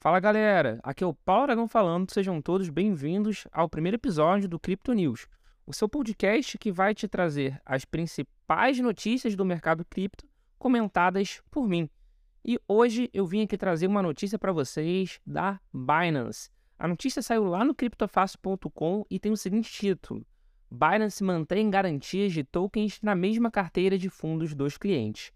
[0.00, 4.56] Fala galera, aqui é o Paulo Aragão falando, sejam todos bem-vindos ao primeiro episódio do
[4.56, 5.26] Crypto News,
[5.66, 10.24] o seu podcast que vai te trazer as principais notícias do mercado cripto
[10.56, 11.90] comentadas por mim.
[12.44, 16.48] E hoje eu vim aqui trazer uma notícia para vocês da Binance.
[16.78, 20.24] A notícia saiu lá no criptofácil.com e tem o seguinte título:
[20.70, 25.32] Binance mantém garantias de tokens na mesma carteira de fundos dos clientes.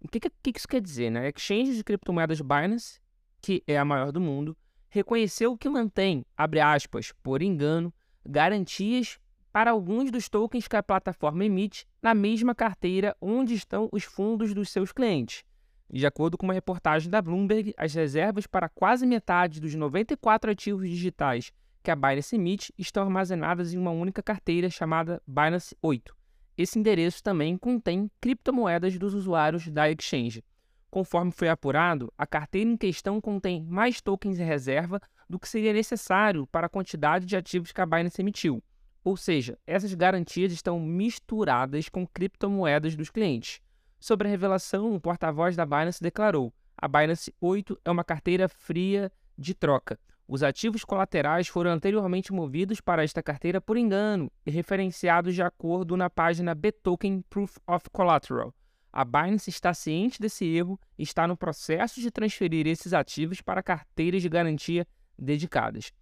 [0.00, 1.10] O que, que, que isso quer dizer?
[1.10, 1.28] Né?
[1.28, 2.99] Exchange de criptomoedas Binance
[3.40, 4.56] que é a maior do mundo,
[4.88, 7.92] reconheceu que mantém, abre aspas, por engano,
[8.24, 9.18] garantias
[9.52, 14.54] para alguns dos tokens que a plataforma emite na mesma carteira onde estão os fundos
[14.54, 15.44] dos seus clientes.
[15.92, 20.88] De acordo com uma reportagem da Bloomberg, as reservas para quase metade dos 94 ativos
[20.88, 26.14] digitais que a Binance emite estão armazenadas em uma única carteira chamada Binance 8.
[26.56, 30.44] Esse endereço também contém criptomoedas dos usuários da exchange.
[30.90, 35.72] Conforme foi apurado, a carteira em questão contém mais tokens em reserva do que seria
[35.72, 38.62] necessário para a quantidade de ativos que a Binance emitiu.
[39.04, 43.60] Ou seja, essas garantias estão misturadas com criptomoedas dos clientes.
[44.00, 49.12] Sobre a revelação, o porta-voz da Binance declarou: a Binance 8 é uma carteira fria
[49.38, 49.98] de troca.
[50.26, 55.96] Os ativos colaterais foram anteriormente movidos para esta carteira por engano e referenciados de acordo
[55.96, 58.54] na página Btoken Proof of Collateral.
[58.92, 63.62] A Binance está ciente desse erro e está no processo de transferir esses ativos para
[63.62, 64.86] carteiras de garantia
[65.18, 65.92] dedicadas.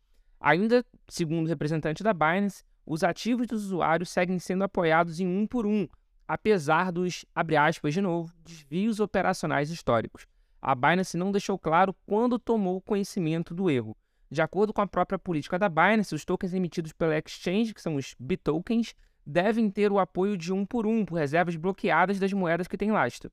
[0.40, 5.46] Ainda, segundo o representante da Binance, os ativos dos usuários seguem sendo apoiados em um
[5.46, 5.86] por um,
[6.26, 10.26] apesar dos, abre aspas de novo, desvios operacionais históricos.
[10.60, 13.96] A Binance não deixou claro quando tomou conhecimento do erro.
[14.30, 17.96] De acordo com a própria política da Binance, os tokens emitidos pela exchange, que são
[17.96, 18.94] os BitTokens,
[19.28, 22.90] devem ter o apoio de um por um por reservas bloqueadas das moedas que têm
[22.90, 23.30] lastro.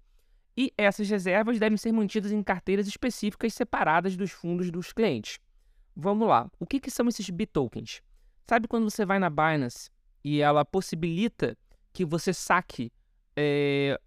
[0.58, 5.40] E essas reservas devem ser mantidas em carteiras específicas separadas dos fundos dos clientes.
[5.96, 8.02] Vamos lá, o que, que são esses BitTokens?
[8.46, 9.90] Sabe quando você vai na Binance
[10.22, 11.58] e ela possibilita
[11.94, 12.92] que você saque
[13.34, 13.98] é,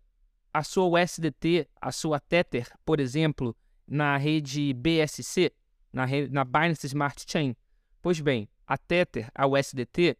[0.53, 3.57] a sua USDT, a sua Tether, por exemplo,
[3.87, 5.51] na rede BSC,
[5.91, 7.57] na, na Binance Smart Chain?
[8.03, 10.19] Pois bem, a Tether, a USDT,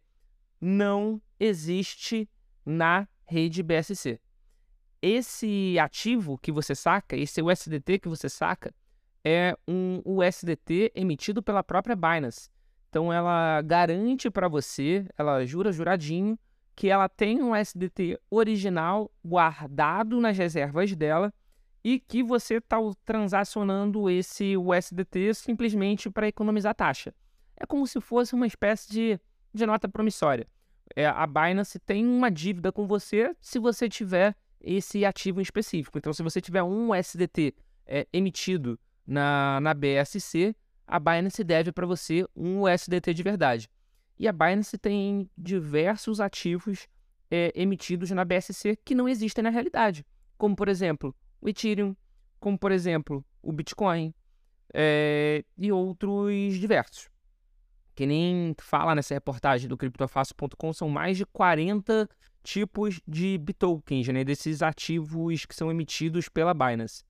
[0.59, 2.29] não existe
[2.65, 4.19] na rede BSC.
[5.01, 8.73] Esse ativo que você saca, esse USDT que você saca,
[9.23, 12.49] é um USDT emitido pela própria Binance.
[12.89, 16.37] Então ela garante para você, ela jura juradinho,
[16.75, 21.33] que ela tem um USDT original guardado nas reservas dela
[21.83, 27.13] e que você está transacionando esse USDT simplesmente para economizar taxa.
[27.57, 29.19] É como se fosse uma espécie de,
[29.53, 30.47] de nota promissória
[30.95, 35.97] é, a Binance tem uma dívida com você se você tiver esse ativo em específico.
[35.97, 37.55] Então, se você tiver um USDT
[37.85, 40.55] é, emitido na, na BSC,
[40.85, 43.69] a Binance deve para você um USDT de verdade.
[44.17, 46.87] E a Binance tem diversos ativos
[47.31, 50.05] é, emitidos na BSC que não existem na realidade,
[50.37, 51.95] como por exemplo o Ethereum,
[52.39, 54.13] como por exemplo o Bitcoin
[54.73, 57.09] é, e outros diversos
[57.99, 62.07] que nem fala nessa reportagem do criptofácil.com, são mais de 40
[62.41, 67.03] tipos de bitokens, né, desses ativos que são emitidos pela Binance.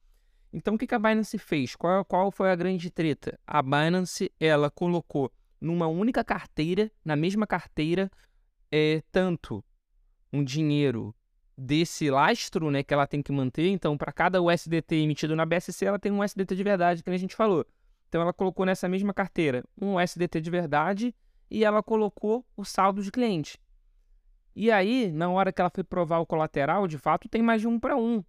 [0.51, 1.75] Então, o que a Binance fez?
[1.75, 3.39] Qual, qual foi a grande treta?
[3.45, 8.09] A Binance ela colocou numa única carteira, na mesma carteira,
[8.71, 9.63] é, tanto
[10.33, 11.13] um dinheiro
[11.55, 13.67] desse lastro né, que ela tem que manter.
[13.67, 17.17] Então, para cada USDT emitido na BSC, ela tem um USDT de verdade, que a
[17.17, 17.63] gente falou.
[18.09, 21.15] Então ela colocou nessa mesma carteira um SDT de verdade
[21.49, 23.57] e ela colocou o saldo de cliente.
[24.55, 27.67] E aí, na hora que ela foi provar o colateral, de fato tem mais de
[27.67, 28.23] um para um.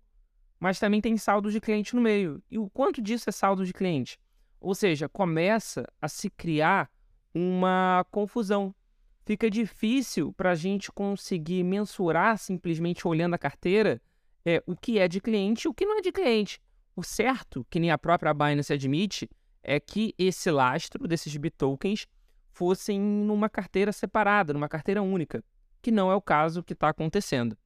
[0.61, 2.43] Mas também tem saldo de cliente no meio.
[2.51, 4.19] E o quanto disso é saldo de cliente?
[4.61, 6.91] Ou seja, começa a se criar
[7.35, 8.75] uma confusão.
[9.25, 14.01] Fica difícil para a gente conseguir mensurar simplesmente olhando a carteira
[14.45, 16.61] é, o que é de cliente e o que não é de cliente.
[16.95, 19.29] O certo, que nem a própria Binance admite,
[19.63, 22.07] é que esse lastro desses bitokens
[22.53, 25.43] fossem numa carteira separada, numa carteira única,
[25.81, 27.57] que não é o caso que está acontecendo.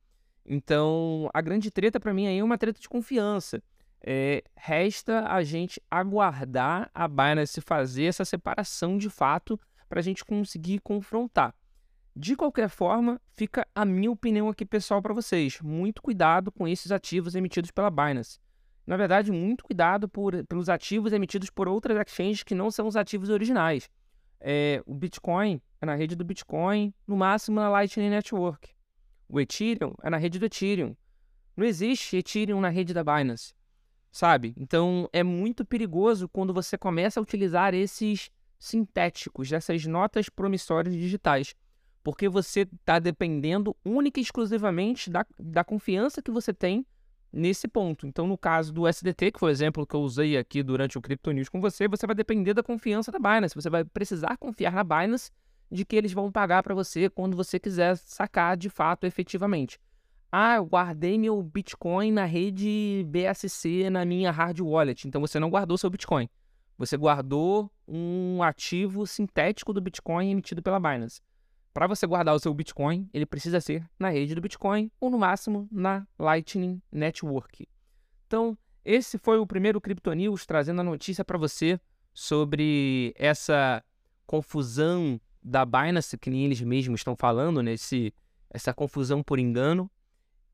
[0.44, 3.62] Então, a grande treta para mim aí é uma treta de confiança.
[4.06, 9.58] É, resta a gente aguardar a Binance fazer essa separação de fato
[9.88, 11.54] para a gente conseguir confrontar.
[12.14, 15.60] De qualquer forma, fica a minha opinião aqui pessoal para vocês.
[15.62, 18.38] Muito cuidado com esses ativos emitidos pela Binance
[18.86, 22.96] na verdade, muito cuidado por, pelos ativos emitidos por outras exchanges que não são os
[22.96, 23.88] ativos originais.
[24.40, 28.70] É, o Bitcoin é na rede do Bitcoin, no máximo na Lightning Network.
[29.28, 30.94] O Ethereum é na rede do Ethereum.
[31.56, 33.54] Não existe Ethereum na rede da Binance.
[34.12, 34.54] sabe?
[34.56, 41.54] Então é muito perigoso quando você começa a utilizar esses sintéticos, essas notas promissórias digitais,
[42.02, 46.86] porque você está dependendo única e exclusivamente da, da confiança que você tem
[47.34, 48.06] nesse ponto.
[48.06, 51.02] Então, no caso do SDT, que foi o exemplo que eu usei aqui durante o
[51.02, 53.54] Crypto News com você, você vai depender da confiança da Binance.
[53.54, 55.30] Você vai precisar confiar na Binance
[55.70, 59.80] de que eles vão pagar para você quando você quiser sacar de fato, efetivamente.
[60.30, 65.06] Ah, eu guardei meu Bitcoin na rede BSC na minha hard wallet.
[65.06, 66.28] Então você não guardou seu Bitcoin.
[66.78, 71.20] Você guardou um ativo sintético do Bitcoin emitido pela Binance.
[71.74, 75.18] Para você guardar o seu Bitcoin, ele precisa ser na rede do Bitcoin ou no
[75.18, 77.68] máximo na Lightning Network.
[78.28, 81.80] Então, esse foi o primeiro Crypto News trazendo a notícia para você
[82.12, 83.82] sobre essa
[84.24, 88.14] confusão da Binance, que nem eles mesmos estão falando, nesse
[88.48, 89.90] essa confusão por engano.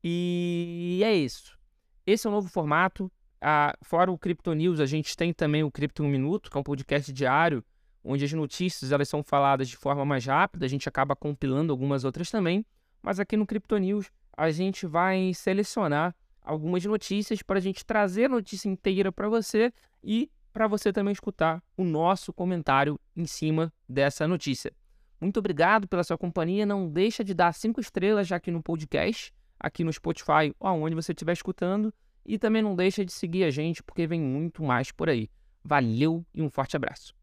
[0.03, 1.55] E é isso.
[2.03, 3.11] Esse é o novo formato.
[3.39, 6.59] Ah, fora o Crypto News, a gente tem também o Crypto 1 Minuto, que é
[6.59, 7.63] um podcast diário,
[8.03, 12.03] onde as notícias elas são faladas de forma mais rápida, a gente acaba compilando algumas
[12.03, 12.65] outras também,
[13.01, 18.25] mas aqui no Crypto News a gente vai selecionar algumas notícias para a gente trazer
[18.25, 19.71] a notícia inteira para você
[20.03, 24.73] e para você também escutar o nosso comentário em cima dessa notícia.
[25.19, 26.65] Muito obrigado pela sua companhia.
[26.65, 29.31] Não deixa de dar cinco estrelas já aqui no podcast
[29.61, 31.93] aqui no Spotify ou aonde você estiver escutando.
[32.25, 35.29] E também não deixa de seguir a gente, porque vem muito mais por aí.
[35.63, 37.20] Valeu e um forte abraço.